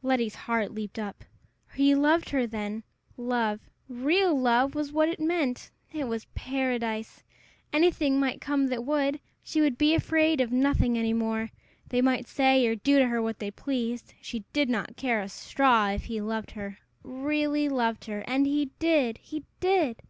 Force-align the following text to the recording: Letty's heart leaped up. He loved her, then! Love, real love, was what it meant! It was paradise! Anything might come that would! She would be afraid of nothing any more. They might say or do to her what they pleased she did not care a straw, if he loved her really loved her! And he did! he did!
Letty's 0.00 0.36
heart 0.36 0.70
leaped 0.70 0.96
up. 1.00 1.24
He 1.74 1.92
loved 1.96 2.30
her, 2.30 2.46
then! 2.46 2.84
Love, 3.16 3.58
real 3.88 4.32
love, 4.32 4.76
was 4.76 4.92
what 4.92 5.08
it 5.08 5.18
meant! 5.18 5.72
It 5.92 6.06
was 6.06 6.26
paradise! 6.36 7.24
Anything 7.72 8.20
might 8.20 8.40
come 8.40 8.68
that 8.68 8.84
would! 8.84 9.18
She 9.42 9.60
would 9.60 9.76
be 9.76 9.92
afraid 9.92 10.40
of 10.40 10.52
nothing 10.52 10.96
any 10.96 11.12
more. 11.12 11.50
They 11.88 12.00
might 12.00 12.28
say 12.28 12.64
or 12.68 12.76
do 12.76 13.00
to 13.00 13.08
her 13.08 13.20
what 13.20 13.40
they 13.40 13.50
pleased 13.50 14.14
she 14.22 14.44
did 14.52 14.68
not 14.68 14.94
care 14.96 15.20
a 15.20 15.28
straw, 15.28 15.88
if 15.88 16.04
he 16.04 16.20
loved 16.20 16.52
her 16.52 16.78
really 17.02 17.68
loved 17.68 18.04
her! 18.04 18.20
And 18.28 18.46
he 18.46 18.66
did! 18.78 19.18
he 19.18 19.44
did! 19.58 20.00